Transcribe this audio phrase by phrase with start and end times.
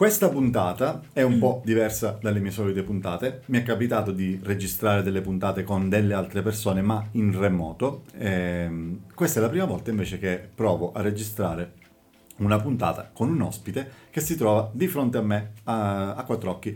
[0.00, 3.42] Questa puntata è un po' diversa dalle mie solite puntate.
[3.48, 8.04] Mi è capitato di registrare delle puntate con delle altre persone, ma in remoto.
[8.16, 11.74] Ehm, questa è la prima volta invece che provo a registrare
[12.38, 16.48] una puntata con un ospite che si trova di fronte a me a, a quattro
[16.48, 16.74] occhi.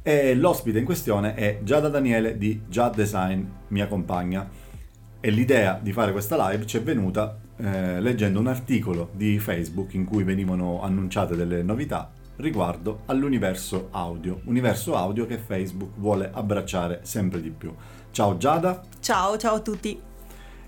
[0.00, 4.48] E l'ospite in questione è Giada Daniele di Giad Design, mia compagna.
[5.20, 9.92] E l'idea di fare questa live ci è venuta eh, leggendo un articolo di Facebook
[9.92, 17.00] in cui venivano annunciate delle novità riguardo all'universo audio, universo audio che Facebook vuole abbracciare
[17.02, 17.72] sempre di più.
[18.10, 18.82] Ciao Giada.
[19.00, 20.00] Ciao, ciao a tutti.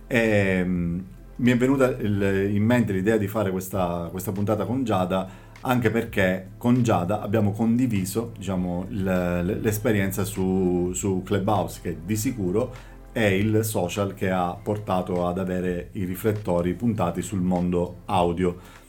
[0.07, 1.05] E, ehm,
[1.37, 5.91] mi è venuta il, in mente l'idea di fare questa, questa, puntata con Giada anche
[5.91, 13.65] perché con Giada abbiamo condiviso diciamo, l'esperienza su, su Clubhouse che di sicuro è il
[13.65, 18.83] social che ha portato ad avere i riflettori puntati sul mondo audio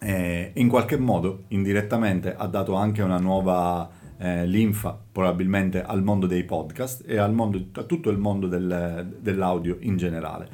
[0.00, 6.26] eh, in qualche modo indirettamente ha dato anche una nuova eh, linfa probabilmente al mondo
[6.26, 10.48] dei podcast e mondo, a tutto il mondo del, dell'audio in generale.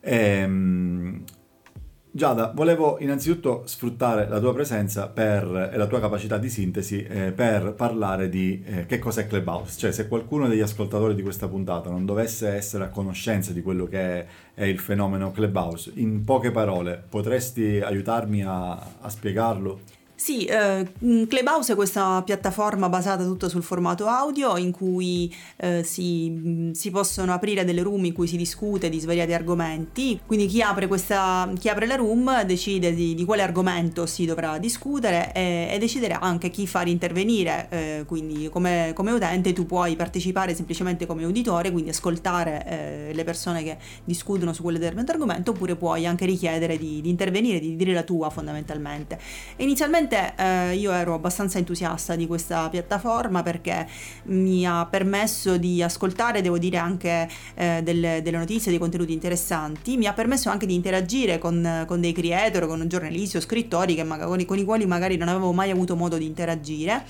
[0.00, 1.24] E, ehm,
[2.16, 7.32] Giada, volevo innanzitutto sfruttare la tua presenza per, e la tua capacità di sintesi eh,
[7.32, 9.76] per parlare di eh, che cos'è Clubhouse.
[9.76, 13.86] Cioè, se qualcuno degli ascoltatori di questa puntata non dovesse essere a conoscenza di quello
[13.86, 19.80] che è, è il fenomeno Clubhouse, in poche parole, potresti aiutarmi a, a spiegarlo?
[20.16, 20.92] Sì, eh,
[21.26, 27.32] Clubhouse è questa piattaforma basata tutto sul formato audio in cui eh, si, si, possono
[27.32, 31.68] aprire delle room in cui si discute di svariati argomenti, quindi chi apre, questa, chi
[31.68, 36.48] apre la room decide di, di, quale argomento si dovrà discutere e, e deciderà anche
[36.48, 41.90] chi far intervenire, eh, quindi come, come, utente tu puoi partecipare semplicemente come uditore, quindi
[41.90, 47.08] ascoltare eh, le persone che discutono su quel argomento oppure puoi anche richiedere di, di
[47.08, 49.18] intervenire, di dire la tua fondamentalmente.
[49.56, 53.88] Inizialmente Onestamente eh, io ero abbastanza entusiasta di questa piattaforma perché
[54.24, 59.96] mi ha permesso di ascoltare, devo dire, anche eh, delle, delle, notizie, dei contenuti interessanti,
[59.96, 64.44] mi ha permesso anche di interagire con, con dei creator, con giornalisti o scrittori magari,
[64.44, 67.04] con i quali magari non avevo mai avuto modo di interagire.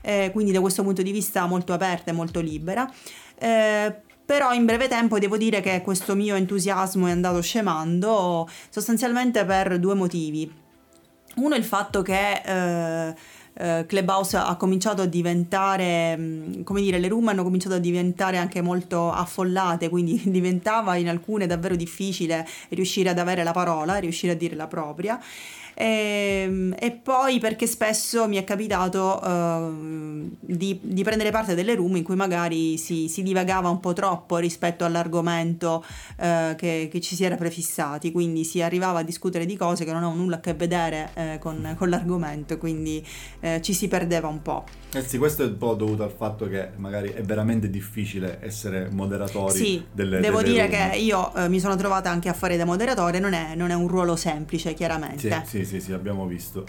[0.00, 2.88] Eh, quindi da questo punto di vista molto aperta e molto libera.
[3.36, 9.44] Eh, però in breve tempo devo dire che questo mio entusiasmo è andato scemando sostanzialmente
[9.44, 10.66] per due motivi.
[11.38, 13.14] Uno è il fatto che
[13.60, 18.36] eh, Clubhouse ha cominciato a diventare, mm, come dire, le room hanno cominciato a diventare
[18.36, 24.32] anche molto affollate, quindi diventava in alcune davvero difficile riuscire ad avere la parola, riuscire
[24.32, 25.20] a dire la propria.
[25.80, 31.76] E, ehm, e, poi perché spesso mi è capitato uh, di, di, prendere parte delle
[31.76, 35.84] room in cui magari si, si divagava un po' troppo rispetto all'argomento
[36.16, 39.92] uh, che, che, ci si era prefissati, quindi si arrivava a discutere di cose che
[39.92, 43.04] non hanno nulla a che vedere uh, con, con, l'argomento, quindi
[43.60, 44.64] ci si perdeva un po'.
[44.90, 48.88] Eh sì, questo è un po' dovuto al fatto che magari è veramente difficile essere
[48.90, 50.90] moderatori sì, delle devo delle dire room.
[50.90, 53.86] che io mi sono trovata anche a fare da moderatore, non è, non è un
[53.86, 55.30] ruolo semplice chiaramente.
[55.44, 56.64] Sì, sì, sì, sì, abbiamo visto.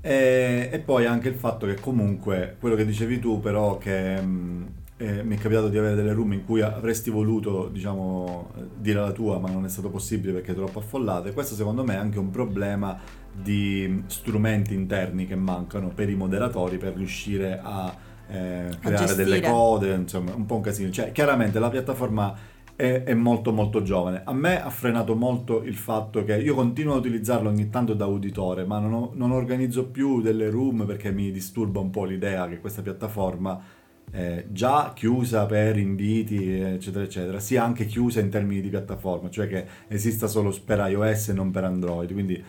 [0.00, 4.66] E, e, poi anche il fatto che comunque, quello che dicevi tu però, che mh,
[4.98, 9.12] eh, mi è capitato di avere delle room in cui avresti voluto, diciamo, dire la
[9.12, 12.30] tua, ma non è stato possibile perché troppo affollate, questo secondo me è anche un
[12.30, 12.98] problema
[13.42, 17.94] di strumenti interni che mancano per i moderatori per riuscire a
[18.30, 20.90] eh, creare a delle code, insomma, un po' un casino.
[20.90, 22.36] Cioè, chiaramente la piattaforma
[22.76, 24.22] è, è, molto molto giovane.
[24.24, 28.06] A me ha frenato molto il fatto che io continuo a utilizzarlo ogni tanto da
[28.06, 32.46] uditore, ma non, ho, non organizzo più delle room perché mi disturba un po' l'idea
[32.48, 33.60] che questa piattaforma
[34.10, 39.48] eh, già chiusa per inviti, eccetera, eccetera, sia anche chiusa in termini di piattaforma, cioè
[39.48, 42.12] che esista solo per iOS e non per Android.
[42.12, 42.42] Quindi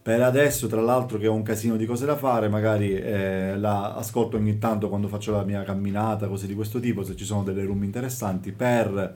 [0.00, 3.94] per adesso, tra l'altro, che ho un casino di cose da fare, magari eh, la
[3.94, 7.42] ascolto ogni tanto quando faccio la mia camminata, cose di questo tipo, se ci sono
[7.42, 9.14] delle room interessanti, per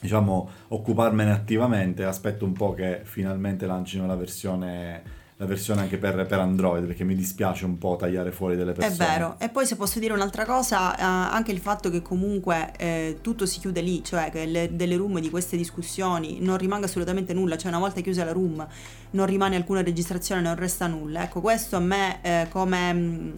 [0.00, 2.04] diciamo, occuparmene attivamente.
[2.04, 7.04] Aspetto un po' che finalmente lancino la versione la versione anche per, per, Android perché
[7.04, 8.94] mi dispiace un po' tagliare fuori delle persone.
[8.94, 12.72] È vero, e poi se posso dire un'altra cosa, eh, anche il fatto che comunque
[12.78, 16.86] eh, tutto si chiude lì, cioè che le, delle room di queste discussioni non rimanga
[16.86, 18.66] assolutamente nulla, cioè una volta chiusa la room
[19.10, 21.22] non rimane alcuna registrazione, non resta nulla.
[21.22, 22.94] Ecco, questo a me eh, come...
[22.94, 23.30] Mm,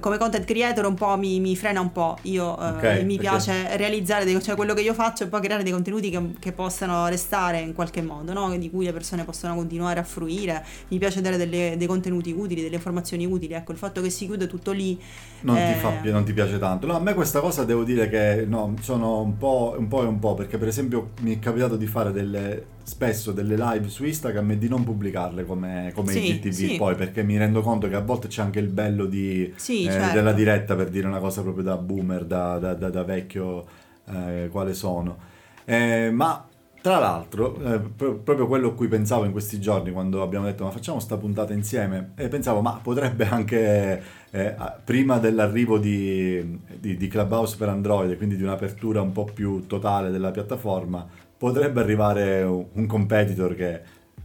[0.00, 2.18] come content creator un po' mi, mi frena un po'.
[2.22, 3.76] Io eh, okay, mi piace okay.
[3.76, 7.08] realizzare, dei, cioè quello che io faccio è poi creare dei contenuti che, che possano
[7.08, 8.56] restare in qualche modo, no?
[8.56, 10.64] di cui le persone possano continuare a fruire.
[10.88, 13.54] Mi piace dare delle, dei contenuti utili, delle informazioni utili.
[13.54, 15.00] Ecco, il fatto che si chiude tutto lì.
[15.40, 15.72] Non, eh...
[15.72, 16.86] ti, fa, non ti piace tanto.
[16.86, 20.06] No, a me questa cosa devo dire che no, sono un po', un po' e
[20.06, 24.04] un po', perché per esempio mi è capitato di fare delle, spesso delle live su
[24.04, 26.76] Instagram e di non pubblicarle come, come sì, IGTV sì.
[26.76, 29.92] poi, perché mi rendo conto che a volte c'è anche il bello di, sì, eh,
[29.92, 30.14] certo.
[30.14, 33.64] della diretta, per dire una cosa proprio da boomer, da, da, da, da vecchio,
[34.06, 35.16] eh, quale sono.
[35.64, 36.46] Eh, ma
[36.80, 40.64] tra l'altro, eh, pro- proprio quello a cui pensavo in questi giorni quando abbiamo detto
[40.64, 44.54] ma facciamo sta puntata insieme, e pensavo ma potrebbe anche eh,
[44.84, 50.10] prima dell'arrivo di, di, di, Clubhouse per Android, quindi di un'apertura un po' più totale
[50.10, 53.80] della piattaforma, potrebbe arrivare un, competitor che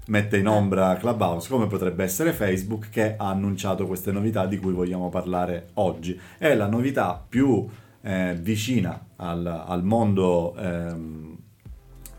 [0.08, 4.74] mette in ombra Clubhouse, come potrebbe essere Facebook che ha annunciato queste novità di cui
[4.74, 6.20] vogliamo parlare oggi.
[6.38, 7.66] È la novità più
[8.02, 10.56] eh, vicina al, al mondo...
[10.58, 11.38] Ehm,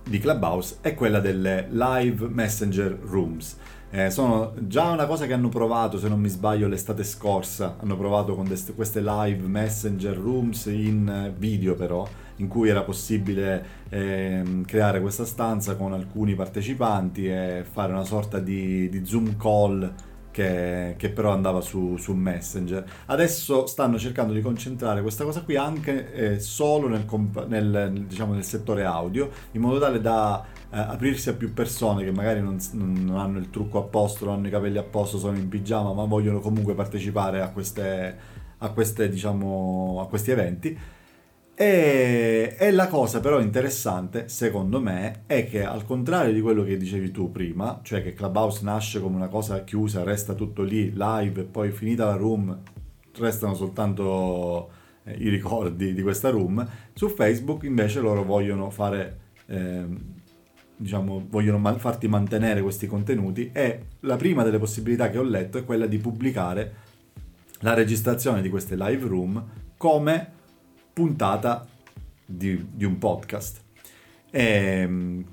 [0.07, 3.57] di Clubhouse è quella delle live messenger rooms.
[3.91, 7.77] Eh, sono già una cosa che hanno provato, se non mi sbaglio, l'estate scorsa.
[7.81, 12.07] Hanno provato con dest- queste live messenger rooms in video, però,
[12.37, 18.41] in cui era possibile eh, creare questa stanza con alcuni partecipanti e fare una sorta
[18.41, 19.93] di, di Zoom call
[20.35, 22.85] che, che però andava su, su, Messenger.
[23.07, 27.07] Adesso stanno cercando di concentrare questa cosa qui anche eh, solo nel,
[27.47, 32.11] nel, diciamo, nel, settore audio, in modo tale da eh, aprirsi a più persone che
[32.11, 35.37] magari non, non, hanno il trucco a posto, non hanno i capelli a posto, sono
[35.37, 38.19] in pigiama, ma vogliono comunque partecipare a, queste,
[38.59, 40.77] a, queste, diciamo, a questi eventi
[41.57, 46.77] e, e, la cosa però interessante, secondo me, è che al contrario di quello che
[46.77, 51.43] dicevi tu prima, cioè che Clubhouse nasce come una cosa chiusa, resta tutto lì, live,
[51.43, 52.59] e poi finita la room,
[53.19, 54.71] restano soltanto
[55.05, 59.19] eh, i ricordi di questa room, su Facebook invece loro vogliono fare...
[59.47, 60.13] Eh,
[60.77, 65.57] diciamo, vogliono man- farti mantenere questi contenuti e la prima delle possibilità che ho letto
[65.57, 66.75] è quella di pubblicare
[67.61, 69.43] la registrazione di queste live room
[69.77, 70.33] come
[70.95, 71.67] puntata
[72.25, 73.61] di, di un podcast.
[74.31, 75.25] E, ehm,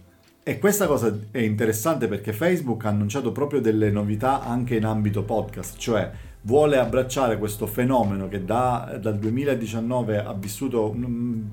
[0.43, 5.23] e, questa cosa è interessante perché Facebook ha annunciato proprio delle novità anche in ambito
[5.23, 6.11] podcast, cioè
[6.41, 10.95] vuole abbracciare questo fenomeno che da, dal 2019 ha vissuto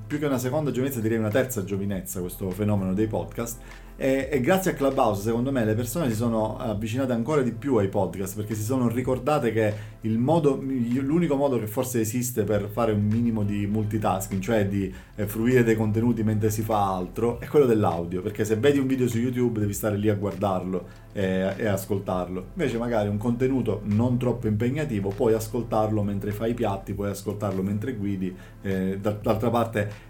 [0.07, 3.59] più che una seconda giovinezza, direi una terza giovinezza, questo fenomeno dei podcast
[4.01, 7.75] e, e, grazie a Clubhouse, secondo me, le persone si sono avvicinate ancora di più
[7.75, 9.73] ai podcast perché si sono ricordate che
[10.03, 15.27] modo, l'unico modo che forse esiste per fare un minimo di multitasking, cioè di eh,
[15.27, 18.21] fruire dei contenuti mentre si fa altro, è quello dell'audio.
[18.21, 22.51] Perché se vedi un video su YouTube devi stare lì a guardarlo e, e ascoltarlo.
[22.53, 27.61] Invece, magari un contenuto non troppo impegnativo, puoi ascoltarlo mentre fai i piatti, puoi ascoltarlo
[27.61, 28.33] mentre guidi.
[28.61, 30.07] Eh, d'altra parte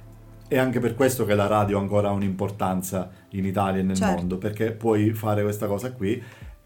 [0.49, 4.15] è anche per questo che la radio ancora ha un'importanza in Italia e nel certo.
[4.15, 6.21] mondo, perché puoi fare questa cosa qui.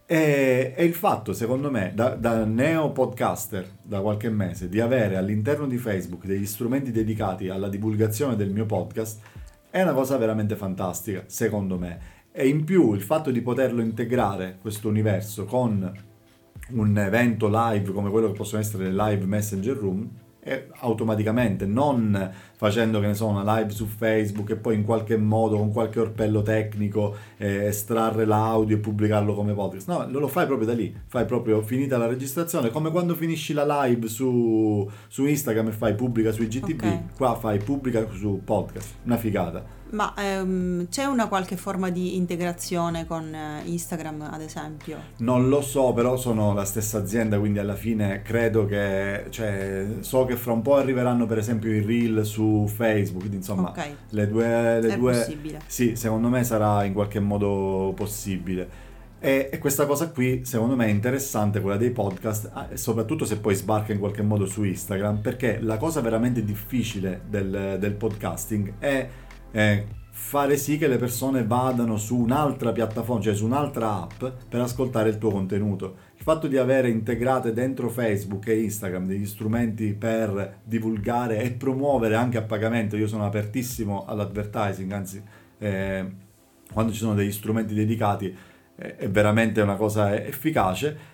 [0.06, 5.18] E, e il fatto, secondo me, da, da, neo podcaster da qualche mese, di avere
[5.18, 9.20] all'interno di Facebook degli strumenti dedicati alla divulgazione del mio podcast,
[9.70, 12.12] è una cosa veramente fantastica, secondo me.
[12.32, 15.92] E in più il fatto di poterlo integrare, questo universo, con
[16.70, 20.10] un evento live come quello che possono essere le live messenger room,
[20.80, 25.58] automaticamente, non facendo che ne so una live su Facebook e poi in qualche modo
[25.58, 29.88] con qualche orpello tecnico eh, estrarre l'audio e pubblicarlo come podcast.
[29.88, 33.86] No, lo fai proprio da lì, fai proprio finita la registrazione, come quando finisci la
[33.86, 37.00] live su, su Instagram e fai pubblica su IGTV, okay.
[37.16, 39.82] qua fai pubblica su podcast, una figata.
[39.94, 44.98] Ma ehm, c'è una qualche forma di integrazione con eh, Instagram, ad esempio?
[45.18, 50.26] Non lo so, però sono la stessa azienda, quindi alla fine credo che, cioè, so
[50.26, 53.96] che fra un po' arriveranno per esempio i reel su Facebook, quindi insomma, okay.
[54.10, 54.80] le due...
[54.82, 55.62] Le È due possibile.
[55.68, 58.92] Sì, secondo me sarà in qualche modo possibile.
[59.20, 63.38] E, e, questa cosa qui, secondo me, è interessante, quella dei podcast, ah, soprattutto se
[63.38, 68.74] poi sbarca in qualche modo su Instagram, perché la cosa veramente difficile del, del podcasting
[68.80, 69.08] è
[69.54, 74.62] eh, fare sì che le persone vadano su un'altra piattaforma, cioè su un'altra app per
[74.62, 75.96] ascoltare il tuo contenuto.
[76.18, 82.16] Il fatto di avere integrate dentro Facebook e Instagram degli strumenti per divulgare e promuovere
[82.16, 85.22] anche a pagamento, io sono apertissimo all'advertising, anzi
[85.60, 86.12] eh,
[86.72, 88.36] quando ci sono degli strumenti dedicati
[88.76, 91.12] eh, è veramente una cosa efficace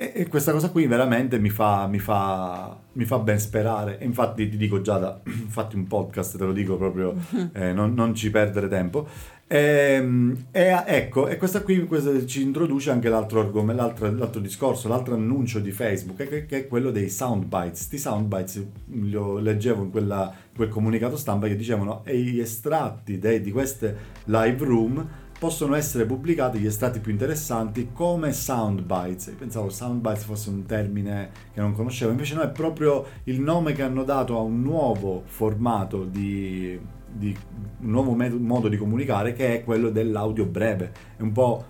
[0.00, 3.98] e, questa cosa qui veramente mi fa, mi, fa, mi fa, ben sperare.
[4.02, 7.16] infatti ti dico già da fatti un podcast, te lo dico proprio,
[7.52, 9.08] eh, non, non, ci perdere tempo.
[9.48, 14.40] E, ehm, e, ecco, e questa qui questa ci introduce anche l'altro, argomento, l'altro, l'altro
[14.40, 17.70] discorso, l'altro annuncio di Facebook, che, che è quello dei soundbites.
[17.70, 18.66] Questi soundbites,
[19.10, 23.96] lo leggevo in quella, quel comunicato stampa che dicevano, e gli estratti dei, di queste
[24.26, 29.34] live room possono essere pubblicati gli estratti più interessanti come soundbites.
[29.38, 33.82] Pensavo soundbites fosse un termine che non conoscevo, invece no, è proprio il nome che
[33.82, 36.78] hanno dato a un nuovo formato di,
[37.10, 37.36] di
[37.80, 40.92] un nuovo med- modo di comunicare che è quello dell'audio breve.
[41.16, 41.64] È un po'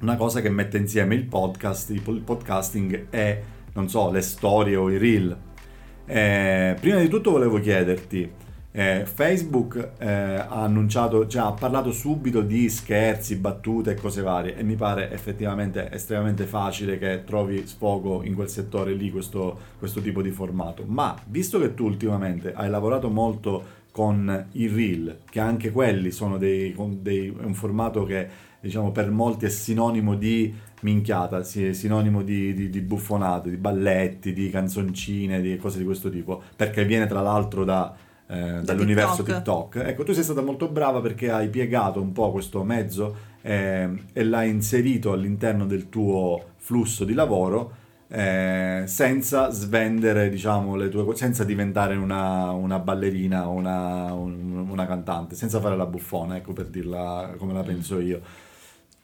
[0.00, 3.42] una cosa che mette insieme il podcast, il podcasting e
[3.72, 5.36] non so, le storie o i reel.
[6.04, 8.30] Eh, prima di tutto volevo chiederti,
[8.72, 14.56] eh, Facebook eh, ha annunciato, cioè ha parlato subito di scherzi, battute e cose varie
[14.56, 20.00] e mi pare effettivamente estremamente facile che trovi sfogo in quel settore lì questo, questo
[20.00, 20.84] tipo di formato.
[20.86, 26.38] Ma visto che tu ultimamente hai lavorato molto con i reel, che anche quelli sono
[26.38, 28.28] dei, dei, un formato che
[28.60, 34.48] diciamo per molti è sinonimo di minchiata, sinonimo di, di, di buffonate, di balletti, di
[34.48, 37.92] canzoncine, di cose di questo tipo, perché viene tra l'altro da
[38.30, 39.72] eh, dall'universo TikTok.
[39.72, 39.88] TikTok.
[39.88, 44.24] Ecco, tu sei stata molto brava perché hai piegato un po' questo mezzo eh, e
[44.24, 47.72] l'hai inserito all'interno del tuo flusso di lavoro
[48.12, 54.66] eh, senza svendere, diciamo, le tue cose, senza diventare una, una ballerina o una, un,
[54.68, 58.20] una cantante, senza fare la buffona, ecco per dirla come la penso io.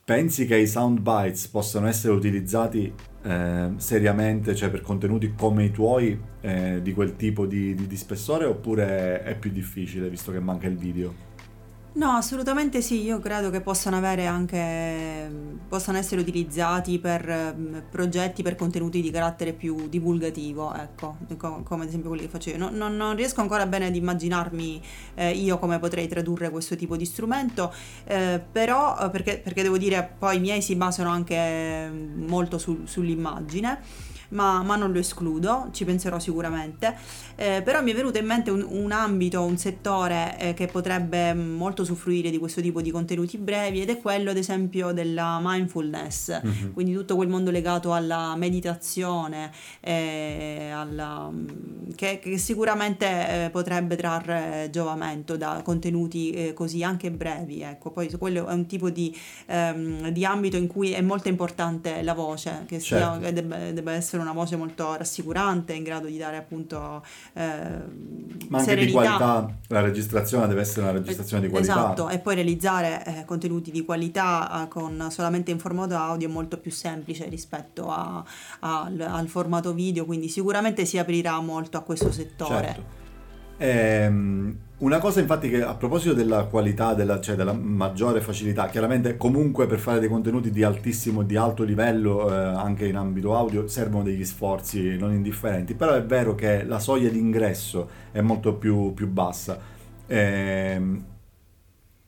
[0.06, 2.94] Pensi che i sound bites possano essere utilizzati
[3.24, 7.96] eh, seriamente, cioè per contenuti come i tuoi, eh, di quel tipo di, di, di
[7.96, 11.12] spessore, oppure è più difficile visto che manca il video?
[11.96, 15.30] No, assolutamente sì, io credo che possano avere anche,
[15.66, 21.88] possano essere utilizzati per mm, progetti, per contenuti di carattere più divulgativo, ecco, come ad
[21.88, 22.58] esempio quelli che faccio io.
[22.58, 24.82] Non, non, non riesco ancora bene ad immaginarmi
[25.14, 27.72] eh, io come potrei tradurre questo tipo di strumento,
[28.04, 32.58] eh, però eh, perché, perché, devo dire poi i miei si basano anche mm, molto
[32.58, 36.94] su, sull'immagine ma, ma non lo escludo, ci penserò sicuramente.
[37.36, 41.34] Eh, però mi è venuto in mente un, un ambito, un settore eh, che potrebbe
[41.34, 46.40] molto usufruire di questo tipo di contenuti brevi ed è quello ad esempio della mindfulness,
[46.44, 46.72] mm-hmm.
[46.72, 51.30] quindi tutto quel mondo legato alla meditazione, eh, alla,
[51.94, 53.06] che, che, sicuramente
[53.44, 57.60] eh, potrebbe trarre giovamento da contenuti eh, così anche brevi.
[57.62, 59.14] Ecco, poi quello è un tipo di,
[59.46, 63.20] ehm, di ambito in cui è molto importante la voce, che, sia, certo.
[63.20, 67.04] che debba, debba essere essere una voce molto rassicurante, in grado di dare appunto
[67.34, 67.42] eh,
[68.48, 68.84] Ma anche serenità.
[68.84, 71.72] di qualità, la registrazione deve essere una registrazione di qualità.
[71.72, 76.30] Esatto, e poi realizzare eh, contenuti di qualità eh, con solamente in formato audio è
[76.30, 78.24] molto più semplice rispetto a,
[78.60, 82.66] a, al, al, formato video, quindi sicuramente si aprirà molto a questo settore.
[82.66, 83.04] Certo.
[83.58, 89.16] Ehm, una cosa infatti che a proposito della qualità, della, cioè della maggiore facilità, chiaramente
[89.16, 93.68] comunque per fare dei contenuti di altissimo, di alto livello, eh, anche in ambito audio,
[93.68, 98.54] servono degli sforzi non indifferenti, però è vero che la soglia di ingresso è molto
[98.54, 99.58] più, più bassa.
[100.06, 100.82] Eh,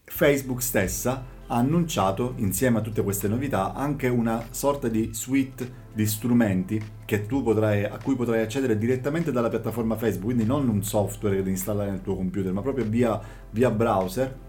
[0.05, 6.07] Facebook stessa ha annunciato, insieme a tutte queste novità, anche una sorta di suite di
[6.07, 6.81] strumenti
[7.43, 11.91] potrai, a cui potrai accedere direttamente dalla piattaforma Facebook, quindi non un software da installare
[11.91, 14.47] nel tuo computer, ma proprio via, via browser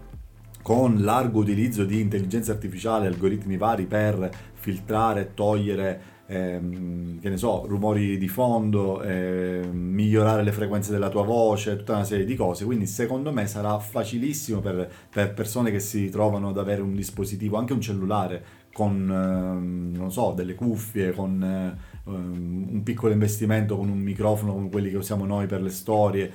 [0.62, 7.64] con largo utilizzo di intelligenza artificiale, algoritmi vari per filtrare, togliere ehm, che ne so,
[7.66, 12.64] rumori di fondo, ehm, migliorare le frequenze della tua voce, tutta una serie di cose.
[12.64, 17.56] Quindi secondo me sarà facilissimo per, per persone che si trovano ad avere un dispositivo,
[17.56, 23.98] anche un cellulare, con, ehm, so, delle cuffie, con ehm, un piccolo investimento, con un
[23.98, 26.32] microfono come quelli che usiamo noi per le storie.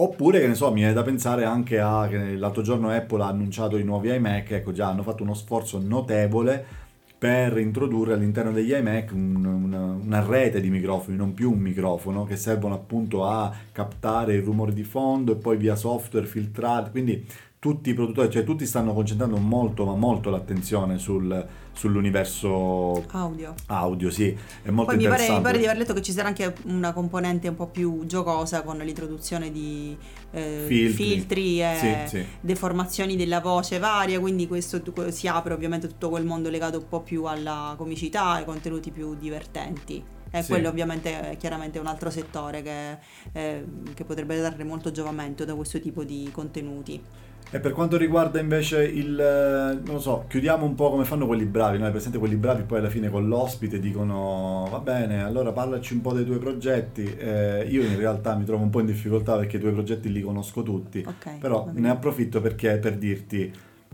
[0.00, 3.26] Oppure, che ne so, mi viene da pensare anche a che l'altro giorno Apple ha
[3.26, 6.86] annunciato i nuovi iMac, ecco già hanno fatto uno sforzo notevole
[7.18, 12.24] per introdurre all'interno degli iMac un, una, una, rete di microfoni, non più un microfono,
[12.24, 16.90] che servono appunto a captare il rumore di fondo e poi via software filtrare.
[16.90, 17.26] Quindi
[17.58, 23.54] tutti i produttori, cioè tutti stanno concentrando molto, ma molto l'attenzione sul, sull'universo audio.
[23.66, 26.28] Audio, sì, è molto Poi mi pare, mi pare, di aver letto che ci sarà
[26.28, 29.96] anche una componente un po' più giocosa con l'introduzione di
[30.30, 31.04] eh, filtri.
[31.04, 31.60] filtri.
[31.60, 32.26] e sì, sì.
[32.40, 37.00] deformazioni della voce varia, quindi questo si apre ovviamente tutto quel mondo legato un po'
[37.00, 40.16] più alla comicità, ai contenuti più divertenti.
[40.30, 40.50] E sì.
[40.50, 42.98] quello ovviamente è chiaramente un altro settore che,
[43.32, 47.02] eh, che potrebbe dare molto giovamento da questo tipo di contenuti.
[47.50, 51.26] E per quanto riguarda invece il, eh, non lo so, chiudiamo un po' come fanno
[51.26, 51.90] quelli bravi, no?
[51.90, 56.12] presente quelli bravi poi alla fine con l'ospite dicono va bene, allora parlaci un po'
[56.12, 59.60] dei tuoi progetti, eh, io in realtà mi trovo un po' in difficoltà perché i
[59.60, 63.50] tuoi progetti li conosco tutti, okay, però ne approfitto perché per dirti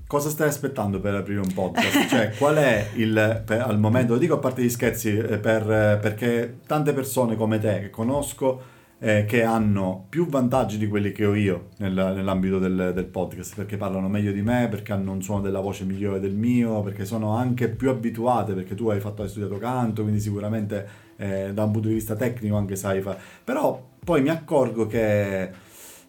[0.07, 2.09] cosa stai aspettando per aprire un podcast?
[2.09, 5.65] cioè qual è il, per, al momento, lo dico a parte gli scherzi, eh, per,
[6.01, 11.27] perché tante persone come te che conosco eh, che hanno più vantaggi di quelli che
[11.27, 15.21] ho io nel- nell'ambito del, del podcast, perché parlano meglio di me, perché hanno un
[15.23, 19.23] suono della voce migliore del mio, perché sono anche più abituate, perché tu hai fatto
[19.23, 23.19] hai studiato canto, quindi sicuramente eh, da un punto di vista tecnico anche sai fare.
[23.43, 25.51] Però poi mi accorgo che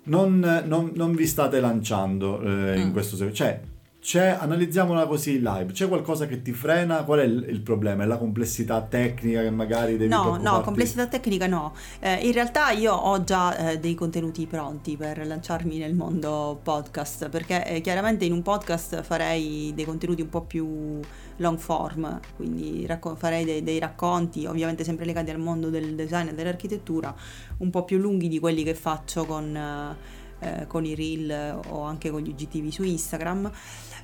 [0.04, 2.92] non, non- non vi state lanciando eh, in Mm.
[2.94, 3.34] questo senso.
[3.34, 3.60] Cioè,
[4.06, 7.04] c'è, analizziamola così in live, c'è qualcosa che ti frena?
[7.04, 8.04] Qual è il, il problema?
[8.04, 11.74] È la complessità tecnica che magari devi No, no, complessità tecnica no.
[12.00, 17.30] Eh, in realtà io ho già eh, dei contenuti pronti per lanciarmi nel mondo podcast,
[17.30, 21.00] perché eh, chiaramente in un podcast farei dei contenuti un po' più
[21.38, 26.28] long form, quindi racco- farei dei, dei racconti, ovviamente sempre legati al mondo del design
[26.28, 27.12] e dell'architettura,
[27.58, 29.96] un po' più lunghi di quelli che faccio con,
[30.40, 33.52] eh, con i reel o anche con gli UGTV su Instagram.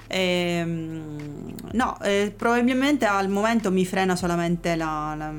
[0.07, 5.33] Ehm, no, eh, probabilmente al momento mi frena solamente la, la-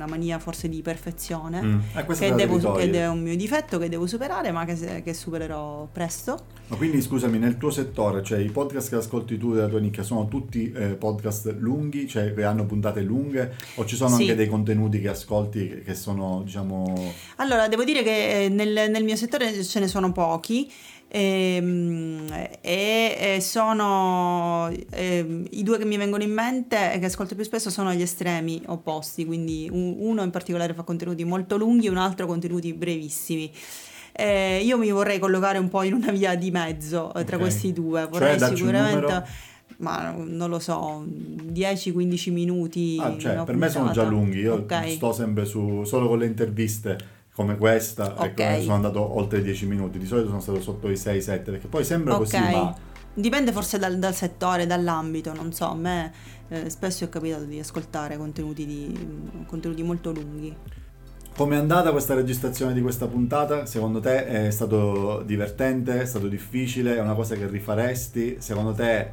[0.00, 1.60] la mania forse di perfezione.
[1.62, 1.78] Mm.
[1.94, 5.88] Eh, Che, devo, che è un mio difetto che devo superare, ma che, che supererò
[5.92, 6.38] presto.
[6.68, 10.02] Ma quindi scusami, nel tuo settore, cioè i podcast che ascolti tu della tua nicchia
[10.02, 14.22] sono tutti eh, podcast lunghi, cioè che hanno puntate lunghe, o ci sono Sì.
[14.22, 17.12] anche dei contenuti che ascolti che- che sono, diciamo...
[17.36, 20.28] Allora, devo dire che eh, nel, nel mio settore ce ne sono pochi.
[21.08, 27.34] Ehm, E, e sono ehm, i due che mi vengono in mente e che ascolto
[27.34, 31.88] più spesso sono gli estremi opposti, quindi un- uno in particolare fa contenuti molto lunghi,
[31.88, 33.50] un altro contenuti brevissimi.
[34.12, 37.42] Eh, io mi vorrei collocare un po' in una via di mezzo eh, tra Ok.
[37.42, 39.24] questi due, Cioè, vorrei un sicuramente,
[39.78, 42.98] ma non lo so, 10-15 minuti.
[43.00, 44.88] Ah, cioè, per me sono già lunghi, io Ok.
[44.90, 46.98] sto sempre su, solo con le interviste
[47.40, 48.60] come questa, ecco, Ok.
[48.60, 51.84] sono andato oltre i 10 minuti, di solito sono stato sotto i 6-7, perché poi
[51.84, 52.20] sembra Ok.
[52.20, 52.76] così, ma...
[53.14, 56.12] Dipende forse dal, dal settore, dall'ambito, non so, a me
[56.48, 60.54] eh, spesso è capitato di ascoltare contenuti, di, contenuti molto lunghi.
[61.34, 63.64] Come è andata questa registrazione di questa puntata?
[63.64, 66.02] Secondo te è stato divertente?
[66.02, 66.96] È stato difficile?
[66.96, 68.36] È una cosa che rifaresti?
[68.38, 69.10] Secondo te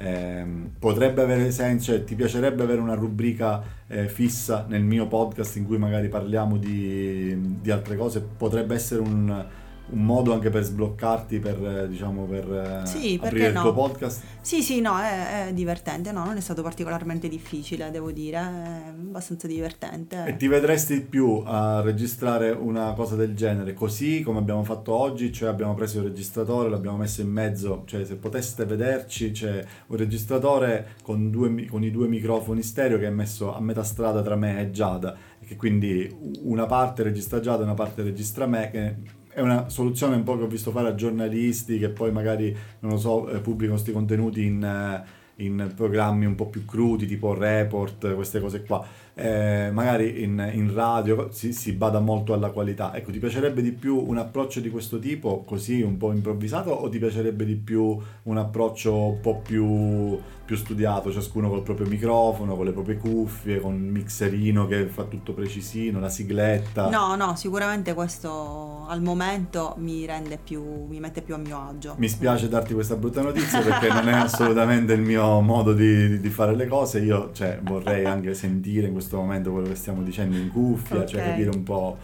[0.00, 1.92] ehm, potrebbe avere senso?
[1.92, 6.56] Cioè, ti piacerebbe avere una rubrica eh, fissa nel mio podcast in cui magari parliamo
[6.56, 8.20] di, di altre cose?
[8.20, 9.46] Potrebbe essere un,
[9.90, 13.62] un modo anche per sbloccarti, per, eh, diciamo, per eh, Sì, aprire il no?
[13.62, 14.22] tuo podcast?
[14.40, 18.88] Sì, sì, no, è, è divertente, no, non è stato particolarmente difficile, devo dire, è
[18.88, 20.24] abbastanza divertente.
[20.26, 25.32] E ti vedresti più a registrare una cosa del genere così come abbiamo fatto oggi,
[25.32, 29.96] cioè abbiamo preso il registratore, l'abbiamo messo in mezzo, cioè se poteste vederci c'è un
[29.96, 34.36] registratore con, due con i due microfoni stereo che è messo a metà strada tra
[34.36, 39.18] me e Giada, che quindi una parte registra Giada e una parte registra me, che
[39.32, 42.92] è una soluzione un po' che ho visto fare a giornalisti che poi magari, non
[42.92, 44.62] lo so, eh, pubblicano questi contenuti in...
[44.62, 48.84] eh, in programmi un po' più crudi tipo report, queste cose qua.
[49.20, 52.94] Eh, magari in, in radio si, si bada molto alla qualità.
[52.94, 56.88] Ecco, ti piacerebbe di più un approccio di questo tipo, così un po' improvvisato, o
[56.88, 62.56] ti piacerebbe di più un approccio un po' più, più studiato, ciascuno col proprio microfono,
[62.56, 66.88] con le proprie cuffie, con un mixerino che fa tutto precisino, la sigletta?
[66.88, 71.94] No, no, sicuramente questo al momento mi rende più, mi mette più a mio agio.
[71.98, 76.20] Mi spiace darti questa brutta notizia perché non è assolutamente il mio modo di, di-
[76.20, 77.00] di fare le cose.
[77.00, 81.20] Io cioè, vorrei anche sentire in questo momento quello che stiamo dicendo in cuffia, cioè
[81.22, 81.28] Ok.
[81.28, 81.98] capire un po',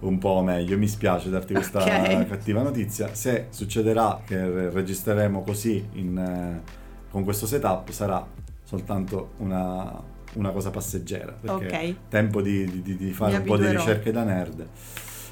[0.00, 0.76] un po' meglio.
[0.78, 2.26] Mi spiace darti questa Ok.
[2.28, 3.14] cattiva notizia.
[3.14, 6.62] Se succederà che re- registreremo così in, eh,
[7.10, 8.24] con questo setup, sarà
[8.64, 11.32] soltanto una, una cosa passeggera.
[11.40, 11.94] Perché Ok.
[12.08, 13.84] tempo di, di- di- fare Mi un po' di abituerò.
[13.86, 14.66] ricerche da nerd.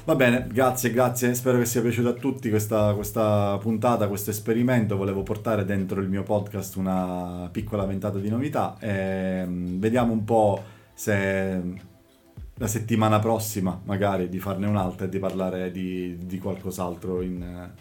[0.03, 1.31] Va bene, grazie, grazie.
[1.35, 4.97] Spero che sia piaciuta a tutti questa, questa puntata, questo esperimento.
[4.97, 8.77] Volevo portare dentro il mio podcast una piccola ventata di novità.
[8.79, 10.59] E, mm, vediamo un po'
[11.01, 11.59] se
[12.53, 17.71] la settimana prossima, magari, di farne un'altra e di parlare di, di qualcos'altro in,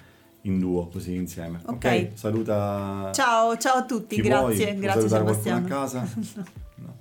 [0.43, 1.61] in duo, così insieme.
[1.67, 2.13] Ok.
[2.15, 3.11] Saluta.
[3.13, 4.81] Ciao, ciao a tutti, chi grazie, vuoi?
[4.81, 5.67] Grazie Sebastiano.
[5.67, 6.09] a casa?
[6.81, 6.97] No.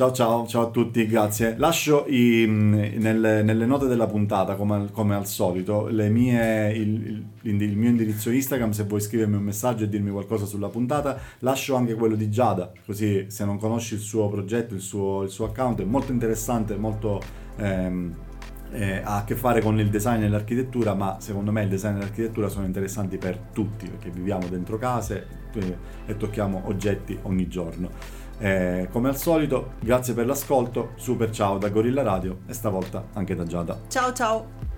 [0.00, 1.56] Ciao ciao, ciao a tutti, grazie.
[1.58, 7.76] Lascio i- nelle, nelle note della puntata, come come al solito, mie, il, il- il
[7.76, 11.18] mio indirizzo Instagram, se vuoi scrivermi un messaggio e dirmi qualcosa sulla puntata.
[11.40, 15.28] Lascio anche quello di Giada, così se non conosci il suo progetto, il suo, il
[15.28, 17.20] suo account, è molto interessante, molto...
[17.56, 18.14] ehm,
[18.72, 21.96] eh, ha a che fare con il design e l'architettura, ma secondo me il design
[21.96, 27.48] e l'architettura sono interessanti per tutti, perché viviamo dentro case eh, e tocchiamo oggetti ogni
[27.48, 27.90] giorno.
[28.40, 33.34] Eh, come al solito, grazie per l'ascolto, super ciao da Gorilla Radio e stavolta anche
[33.34, 33.78] da Giada.
[33.88, 34.69] Ciao ciao.